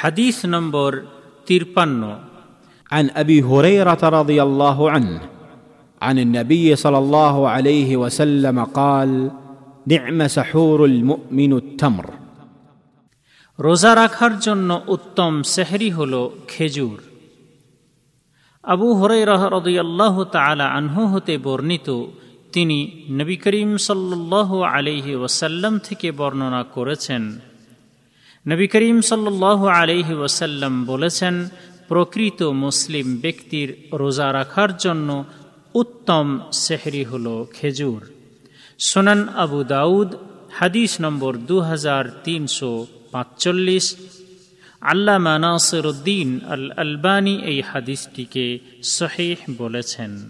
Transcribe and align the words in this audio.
হাদিস 0.00 0.36
নম্বর 0.54 0.90
তিরপান্ন 1.46 2.02
عن 2.92 3.06
ابي 3.12 3.38
هريره 3.42 4.02
رضي 4.10 4.38
الله 4.42 4.78
عنه 4.90 5.20
عن 6.00 6.16
النبي 6.18 6.66
صلى 6.76 6.98
الله 6.98 7.36
عليه 7.48 7.90
وسلم 7.96 8.56
قال 8.74 9.10
نعم 9.86 10.18
سحور 10.28 10.78
المؤمن 10.84 11.52
التمر 11.52 12.06
রোজা 13.58 13.92
রাখার 13.94 14.34
জন্য 14.46 14.70
উত্তম 14.86 15.32
সেহরি 15.54 15.90
হল 15.90 16.14
খেজুর 16.48 16.98
আবু 18.64 18.88
হরাই 19.00 19.22
রদিয়াল্লাহ 19.56 20.14
তালা 20.34 20.66
আনহু 20.78 21.02
হতে 21.12 21.34
বর্ণিত 21.38 21.88
তিনি 22.54 22.78
নবী 23.18 23.36
করিম 23.44 23.70
সাল্লাহ 23.88 24.50
আলিহি 24.72 25.12
ওসাল্লাম 25.24 25.74
থেকে 25.78 26.08
বর্ণনা 26.20 26.62
করেছেন 26.76 27.22
নবী 28.45 28.67
করিম 28.67 29.01
সাল্লাহ 29.01 29.65
আলিহি 29.65 30.13
ওসাল্লাম 30.13 30.85
বলেছেন, 30.85 31.47
প্রকৃত 31.87 32.43
মুসলিম 32.43 33.15
ব্যক্তির 33.15 33.73
রোজা 33.93 34.33
রাখার 34.33 34.77
জন্য 34.77 35.23
উত্তম 35.73 36.39
সেহরি 36.51 37.03
হল 37.03 37.45
খেজুর। 37.53 38.01
সোনান 38.79 39.29
আবু 39.29 39.63
দাউদ, 39.63 40.15
হাদিস 40.51 41.01
নম্বর 41.01 41.37
দু 41.37 41.59
হাজার 41.59 42.21
তিনশো 42.23 42.87
পাঁচচল্লিশ। 43.11 43.95
আল্লামা 44.81 45.39
নাসরুদ্দিন 45.39 46.39
আল 46.49 46.71
আলবানী 46.71 47.35
এই 47.41 47.61
হাদিসটিকে 47.61 48.59
সহেহ 48.83 49.37
বলেছেন। 49.57 50.29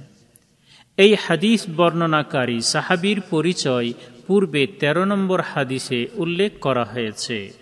এই 0.97 1.15
হাদিস 1.27 1.61
বর্ণনাকারী 1.75 2.61
সাহাবির 2.61 3.21
পরিচয় 3.21 3.93
পূর্বে 4.27 4.67
১৩ 4.67 5.05
নম্বর 5.05 5.41
হাদিসে 5.41 6.07
উল্লেখ 6.13 6.51
করা 6.61 6.85
হয়েছে। 6.85 7.61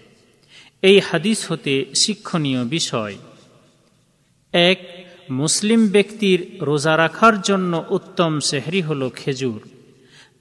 এই 0.81 0.99
হাদিস 0.99 1.51
হতে 1.51 1.85
শিক্ষণীয় 1.95 2.63
বিষয়। 2.63 3.15
এক, 4.53 5.05
মুসলিম 5.29 5.87
ব্যক্তির 5.87 6.57
রোজা 6.61 6.97
রাখার 6.97 7.41
জন্য 7.41 7.85
উত্তম 7.89 8.39
সেহরি 8.39 8.81
হল 8.81 9.09
খেজুর। 9.09 9.69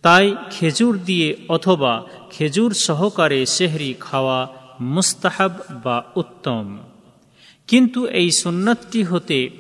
তাই 0.03 0.37
খেজুর 0.51 0.99
দিয়ে 0.99 1.37
অথবা 1.49 2.05
খেজুর 2.31 2.75
সহকারে 2.75 3.47
সেহরি 3.47 3.95
খাওয়া 4.01 4.49
মুস্তাহাব 4.81 5.53
বা 5.85 6.05
উত্তম। 6.17 6.79
কিন্তু 7.67 8.07
এই 8.07 8.31
সুন্নতটি 8.31 9.03
হতে 9.03 9.51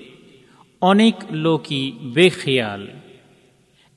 অনেক 0.80 1.14
লোকই 1.30 1.92
বেখেয়াল 1.92 2.86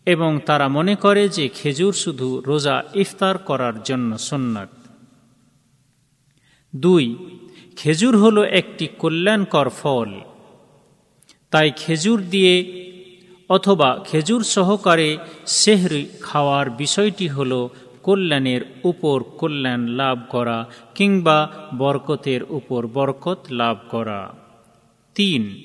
এবং 0.05 0.39
তারা 0.45 0.67
মনে 0.67 0.95
করে 0.95 1.29
যে 1.29 1.47
খেজুর 1.47 1.93
শুধু 1.93 2.43
রোজা 2.47 2.83
ইফতার 2.93 3.37
করার 3.37 3.83
জন্য 3.83 4.17
সুন্নত। 4.17 4.80
দুই, 6.75 7.05
খেজুর 7.75 8.17
হল 8.17 8.37
একটি 8.43 8.87
কল্যাণকর 8.99 9.69
ফল। 9.69 10.09
তাই 11.51 11.71
খেজুর 11.77 12.21
দিয়ে 12.23 12.55
অথবা 13.49 13.99
খেজুর 14.07 14.43
সহকারে 14.43 15.17
সেহরি 15.45 16.07
খাওয়ার 16.21 16.69
বিষয়টি 16.69 17.27
হল 17.27 17.67
কল্যাণের 18.03 18.61
উপর 18.83 19.23
কল্যাণ 19.23 19.87
লাভ 19.87 20.17
করা 20.29 20.65
কিংবা 20.95 21.49
বরকতের 21.77 22.41
উপর 22.49 22.87
বরকত 22.87 23.39
লাভ 23.51 23.77
করা। 23.89 24.33
তিন 25.15 25.63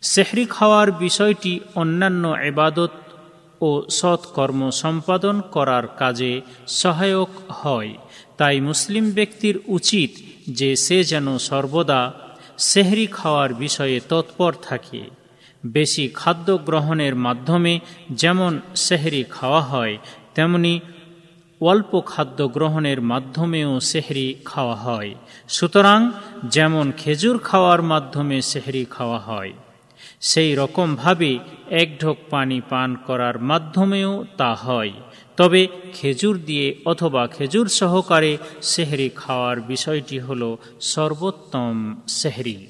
সেহরি 0.00 0.44
খাওয়ার 0.46 0.92
বিষয়টি 0.92 1.60
অন্যান্য 1.74 2.28
এবাদত 2.28 2.90
ও 3.62 3.70
সৎকর্ম 3.90 4.60
সম্পাদন 4.82 5.36
করার 5.50 5.84
কাজে 5.98 6.32
সহায়ক 6.80 7.32
হয়। 7.48 7.90
তাই 8.38 8.56
মুসলিম 8.60 9.04
ব্যক্তির 9.10 9.56
উচিত 9.66 10.10
যে 10.50 10.70
সে 10.76 10.98
যেন 11.04 11.26
সর্বদা 11.38 12.02
সেহরি 12.58 13.06
খাওয়ার 13.06 13.50
বিষয়ে 13.54 13.98
তৎপর 14.08 14.52
থাকে। 14.62 15.02
বেশি 15.66 16.04
খাদ্য 16.14 16.48
গ্রহণের 16.58 17.14
মাধ্যমে 17.16 17.74
যেমন 18.12 18.52
সেহরি 18.76 19.22
খাওয়া 19.30 19.62
হয়, 19.62 19.94
তেমনি 20.34 20.74
অল্প 21.60 21.92
খাদ্য 22.06 22.38
গ্রহণের 22.48 23.00
মাধ্যমেও 23.00 23.72
সেহরি 23.80 24.28
খাওয়া 24.44 24.76
হয়। 24.76 25.10
সুতরাং 25.48 26.00
যেমন 26.44 26.86
খেজুর 26.96 27.36
খাওয়ার 27.38 27.80
মাধ্যমে 27.82 28.38
সেহরি 28.42 28.84
খাওয়া 28.90 29.18
হয়। 29.18 29.52
সেই 30.20 30.54
রকমভাবে 30.54 31.38
এক 31.70 32.00
ঢোক 32.00 32.16
পানি 32.30 32.60
পান 32.68 32.96
করার 33.06 33.38
মাধ্যমেও 33.38 34.24
তা 34.36 34.54
হয়। 34.54 34.92
তবে 35.36 35.68
খেজুর 35.92 36.38
দিয়ে 36.38 36.74
অথবা 36.84 37.26
খেজুর 37.26 37.68
সহকারে 37.68 38.36
সেহরি 38.62 39.10
খাওয়ার 39.16 39.60
বিষয়টি 39.60 40.18
হল 40.18 40.56
সর্বোত্তম 40.80 42.00
সেহরি। 42.08 42.66